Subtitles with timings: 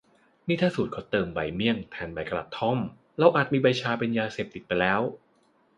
[0.47, 2.77] นี่ถ้าสูตรเค้าเติมใบเมี่ยงแทนใบกระท่อม
[3.17, 5.01] เราอาจมีใบชาเป็นยาเสพติดไปแล้ว